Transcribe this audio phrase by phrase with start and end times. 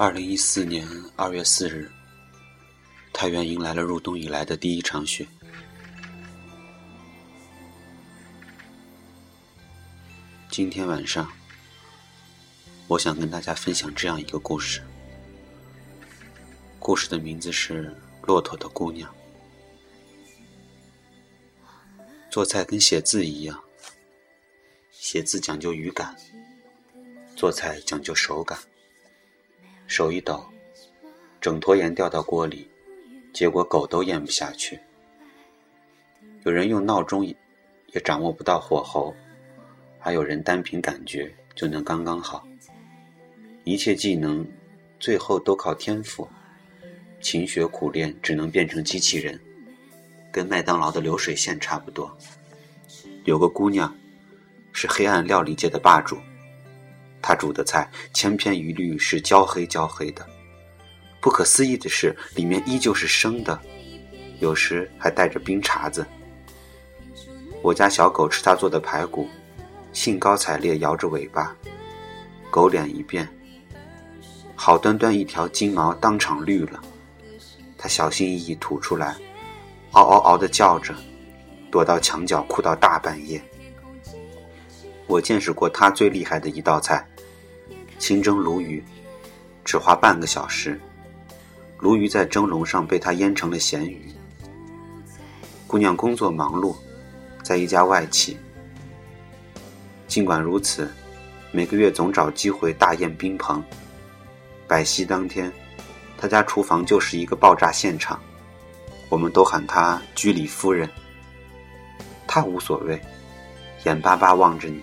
[0.00, 1.90] 二零一四年二月四日，
[3.12, 5.26] 太原迎来了入冬以来的第一场雪。
[10.48, 11.28] 今天晚上，
[12.86, 14.80] 我想跟大家分享这样一个故事。
[16.78, 17.88] 故事的名字是
[18.24, 19.12] 《骆驼的姑娘》。
[22.30, 23.60] 做菜跟写字一样，
[24.92, 26.14] 写字讲究语感，
[27.34, 28.56] 做菜讲究手感。
[29.88, 30.46] 手一抖，
[31.40, 32.68] 整坨盐掉到锅里，
[33.32, 34.78] 结果狗都咽不下去。
[36.44, 37.34] 有人用闹钟也
[38.04, 39.16] 掌握不到火候，
[39.98, 42.46] 还有人单凭感觉就能刚刚好。
[43.64, 44.46] 一切技能
[45.00, 46.28] 最后都靠天赋，
[47.22, 49.40] 勤学苦练只能变成机器人，
[50.30, 52.14] 跟麦当劳的流水线差不多。
[53.24, 53.96] 有个姑娘，
[54.70, 56.18] 是黑暗料理界的霸主。
[57.20, 60.26] 他煮的菜千篇一律是焦黑焦黑的，
[61.20, 63.58] 不可思议的是，里面依旧是生的，
[64.40, 66.06] 有时还带着冰碴子。
[67.60, 69.28] 我家小狗吃他做的排骨，
[69.92, 71.54] 兴高采烈摇着尾巴，
[72.50, 73.28] 狗脸一变，
[74.54, 76.80] 好端端一条金毛当场绿了，
[77.76, 79.16] 它小心翼翼吐出来，
[79.90, 80.94] 嗷嗷嗷的叫着，
[81.70, 83.42] 躲到墙角哭到大半夜。
[85.08, 87.04] 我见识过他最厉害的一道菜，
[87.98, 88.84] 清蒸鲈鱼，
[89.64, 90.78] 只花半个小时，
[91.78, 94.06] 鲈鱼在蒸笼上被他腌成了咸鱼。
[95.66, 96.76] 姑娘工作忙碌，
[97.42, 98.38] 在一家外企。
[100.06, 100.90] 尽管如此，
[101.52, 103.64] 每个月总找机会大宴宾朋。
[104.66, 105.50] 摆席当天，
[106.18, 108.20] 他家厨房就是一个爆炸现场，
[109.08, 110.86] 我们都喊他居里夫人。
[112.26, 113.00] 他无所谓，
[113.84, 114.82] 眼巴巴望着你。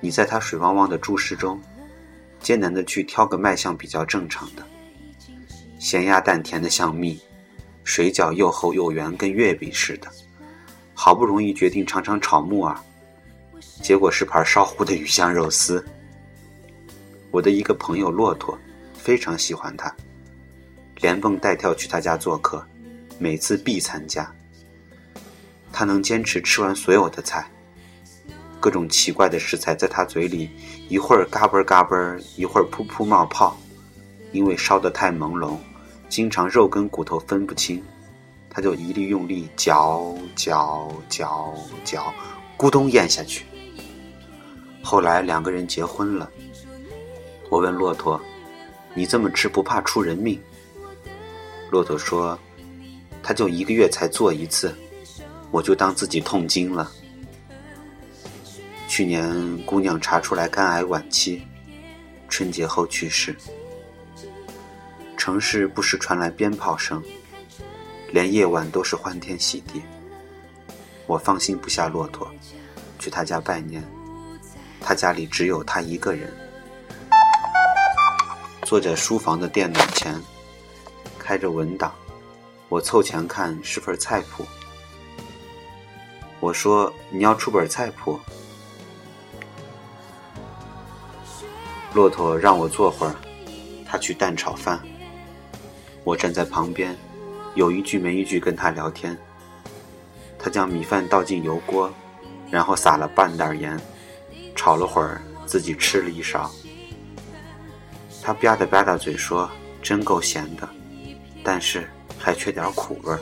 [0.00, 1.60] 你在他水汪汪的注视中，
[2.40, 4.62] 艰难的去挑个卖相比较正常的，
[5.78, 7.20] 咸鸭蛋甜的像蜜，
[7.82, 10.08] 水饺又厚又圆，跟月饼似的。
[10.94, 12.76] 好不容易决定尝尝炒木耳，
[13.82, 15.84] 结果是盘烧糊的鱼香肉丝。
[17.30, 18.58] 我的一个朋友骆驼
[18.94, 19.94] 非常喜欢他，
[21.00, 22.66] 连蹦带跳去他家做客，
[23.18, 24.32] 每次必参加。
[25.72, 27.48] 他能坚持吃完所有的菜。
[28.60, 30.50] 各种奇怪的食材在他嘴里，
[30.88, 33.56] 一会儿嘎嘣嘎嘣，一会儿噗噗冒泡，
[34.32, 35.56] 因为烧得太朦胧，
[36.08, 37.82] 经常肉跟骨头分不清，
[38.50, 41.54] 他就一力用力嚼嚼嚼
[41.84, 42.12] 嚼，
[42.56, 43.44] 咕咚咽下去。
[44.82, 46.28] 后来两个人结婚了，
[47.50, 48.20] 我问骆驼
[48.94, 50.40] ：“你这么吃不怕出人命？”
[51.70, 52.36] 骆驼说
[53.22, 54.74] ：“他就一个月才做一次，
[55.50, 56.90] 我就当自己痛经了。”
[58.98, 61.40] 去年姑娘查出来肝癌晚期，
[62.28, 63.32] 春节后去世。
[65.16, 67.00] 城市不时传来鞭炮声，
[68.10, 69.80] 连夜晚都是欢天喜地。
[71.06, 72.28] 我放心不下骆驼，
[72.98, 73.80] 去他家拜年。
[74.80, 76.36] 他家里只有他一个人，
[78.62, 80.20] 坐在书房的电脑前，
[81.20, 81.94] 开着文档。
[82.68, 84.44] 我凑前看是份菜谱。
[86.40, 88.18] 我说：“你要出本菜谱？”
[91.94, 93.14] 骆驼让我坐会儿，
[93.86, 94.78] 他去蛋炒饭。
[96.04, 96.96] 我站在旁边，
[97.54, 99.16] 有一句没一句跟他聊天。
[100.38, 101.92] 他将米饭倒进油锅，
[102.50, 103.78] 然后撒了半袋盐，
[104.54, 106.50] 炒了会儿，自己吃了一勺。
[108.22, 109.50] 他吧嗒吧嗒嘴说
[109.82, 110.68] ：“真够咸的，
[111.42, 111.88] 但是
[112.18, 113.18] 还缺点苦味儿。”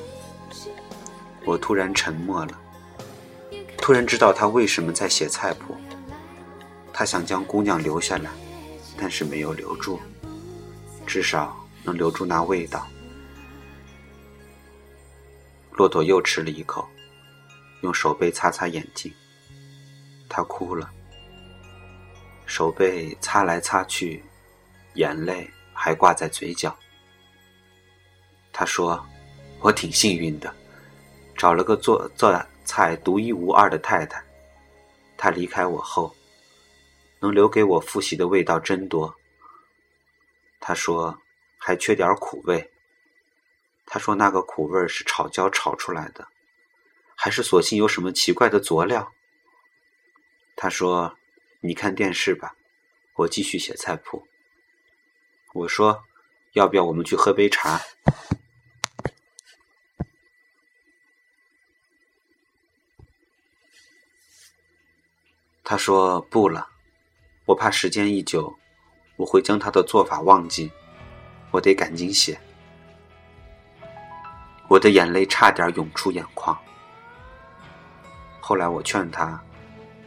[1.46, 2.58] 我突然沉默了，
[3.78, 5.76] 突然知道他为什么在写菜谱。
[6.92, 8.30] 他想将姑娘留下来。
[8.98, 10.00] 但是没有留住，
[11.06, 12.86] 至少能留住那味道。
[15.72, 16.88] 骆驼又吃了一口，
[17.82, 19.12] 用手背擦擦眼睛。
[20.28, 20.90] 他哭了，
[22.46, 24.24] 手背擦来擦去，
[24.94, 26.74] 眼泪还挂在嘴角。
[28.52, 29.06] 他说
[29.60, 30.52] ：“我挺幸运的，
[31.36, 32.34] 找了个做做
[32.64, 34.24] 菜独一无二的太太。
[35.18, 36.10] 她离开我后。”
[37.26, 39.16] 能留给我复习的味道真多。
[40.60, 41.20] 他说
[41.58, 42.70] 还缺点苦味。
[43.84, 46.28] 他说那个苦味是炒椒炒出来的，
[47.16, 49.12] 还是索性有什么奇怪的佐料？
[50.54, 51.18] 他说
[51.60, 52.54] 你看电视吧，
[53.14, 54.26] 我继续写菜谱。
[55.52, 56.04] 我说
[56.52, 57.80] 要不要我们去喝杯茶？
[65.64, 66.75] 他说不了。
[67.46, 68.52] 我怕时间一久，
[69.14, 70.68] 我会将他的做法忘记，
[71.52, 72.36] 我得赶紧写。
[74.66, 76.58] 我的眼泪差点涌出眼眶。
[78.40, 79.40] 后来我劝他，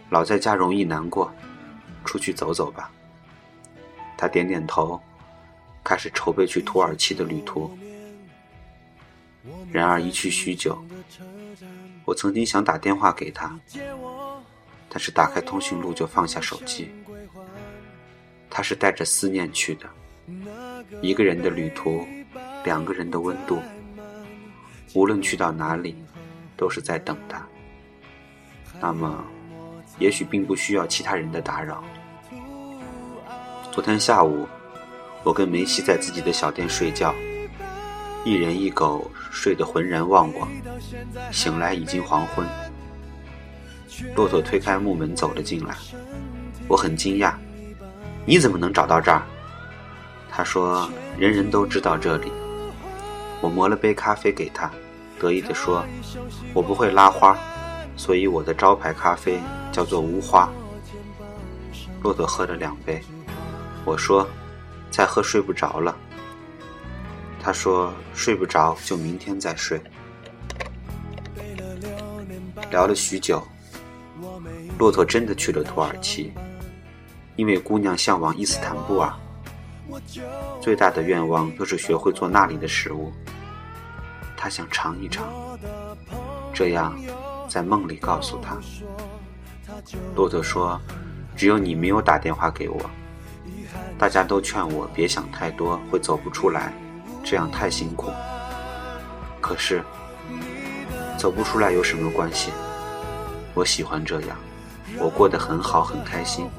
[0.10, 1.34] 老在家容易难过，
[2.04, 2.92] 出去走走吧。
[4.18, 5.02] 他点点头，
[5.82, 7.72] 开始筹备去土耳其的旅途。
[9.72, 10.78] 然而一去许久，
[12.04, 13.58] 我曾经想打电话给他，
[14.90, 16.92] 但是打开通讯录就放下手机。
[18.50, 19.88] 他是带着思念去的，
[21.02, 22.06] 一个人的旅途，
[22.64, 23.60] 两个人的温度。
[24.96, 25.96] 无论去到哪里，
[26.58, 27.46] 都是在等他。
[28.82, 29.24] 那么，
[30.00, 31.84] 也许并不需要其他人的打扰。
[33.72, 34.48] 昨天下午，
[35.24, 37.14] 我跟梅西在自己的小店睡觉，
[38.26, 40.48] 一人一狗睡得浑然忘我。
[41.32, 42.46] 醒来已经黄昏。
[44.16, 45.76] 骆驼推开木门走了进来，
[46.68, 47.34] 我很惊讶
[48.30, 49.24] ：“你怎么能找到这儿？”
[50.30, 50.88] 他说
[51.18, 52.32] ：“人人都知道这里。”
[53.42, 54.70] 我磨了杯咖啡给他，
[55.20, 55.84] 得意地说
[56.54, 57.36] ：“我不会拉花，
[57.96, 59.40] 所以我的招牌咖啡
[59.72, 60.48] 叫做无花。”
[62.04, 63.02] 骆驼喝了两杯，
[63.84, 64.28] 我说
[64.92, 65.98] ：“再喝睡不着了。”
[67.42, 69.82] 他说：“睡不着就明天再睡。”
[72.70, 73.42] 聊了许久，
[74.78, 76.32] 骆驼真的去了土耳其，
[77.40, 79.14] 因为姑娘向往伊斯坦布尔。
[80.60, 83.14] 最大的愿望就是学会做那里的食物。
[84.36, 85.26] 她想尝一尝，
[86.54, 87.00] 这样
[87.48, 88.58] 在梦里告诉他。
[90.18, 90.78] 骆驼说
[91.34, 92.78] ：“只有你没有打电话给我。
[93.98, 96.74] 大家都劝我别想太多，会走不出来，
[97.24, 98.12] 这样太辛苦。
[99.40, 99.82] 可是
[101.18, 102.52] 走不出来有什么关系？
[103.54, 104.36] 我喜欢这样，
[105.00, 106.50] 我过得很好，很开心。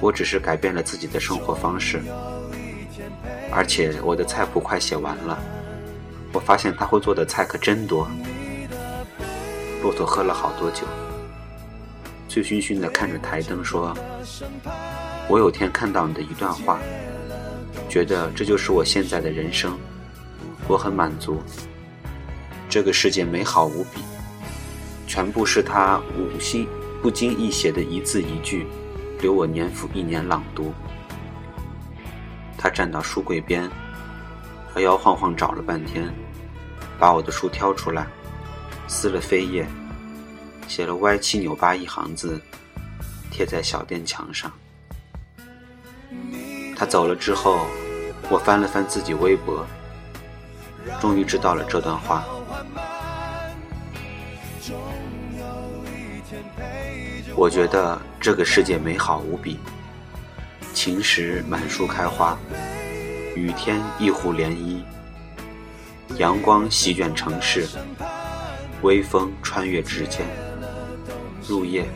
[0.00, 2.00] 我只是改变了自己的生活方式。”
[3.50, 5.38] 而且我的菜谱快写完了，
[6.32, 8.08] 我发现他会做的菜可真多。
[9.82, 10.86] 骆驼喝了好多酒，
[12.28, 13.96] 醉醺醺的看着台灯说
[15.30, 16.78] ：“我有天看到你的一段话，
[17.88, 19.78] 觉得这就是我现在的人生，
[20.66, 21.40] 我很满足。
[22.68, 24.02] 这个世界美好无比，
[25.06, 26.68] 全部是他无心
[27.00, 28.66] 不经意写的一字一句，
[29.20, 30.72] 留我年复一年朗读。”
[32.56, 33.70] 他站到书柜边，
[34.74, 36.12] 摇摇晃晃找了半天，
[36.98, 38.06] 把我的书挑出来，
[38.88, 39.66] 撕了扉页，
[40.66, 42.40] 写了歪七扭八一行字，
[43.30, 44.50] 贴在小店墙上。
[46.76, 47.66] 他走了之后，
[48.28, 49.64] 我翻了翻自己微博，
[51.00, 52.24] 终于知道了这段话。
[57.34, 59.58] 我觉得这个世界美好无比。
[60.74, 62.38] 晴时满树开花，
[63.34, 64.80] 雨天一湖涟漪，
[66.18, 67.66] 阳光席卷城市，
[68.82, 70.26] 微风穿越指尖。
[71.48, 71.86] 入夜，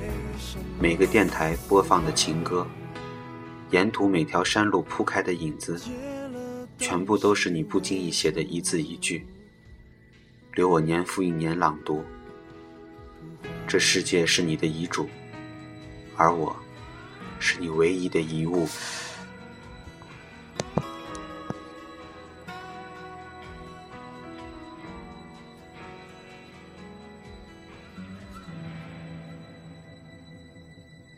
[0.81, 2.67] 每个电台播放的情歌，
[3.71, 5.81] 沿途每条山路铺开的影子，
[6.79, 9.27] 全部都是你不经意写的一字一句，
[10.55, 12.03] 留我年复一年朗读。
[13.67, 15.09] 这世界是你的遗嘱，
[16.17, 16.55] 而我。
[17.45, 18.69] 是你唯一的遗物。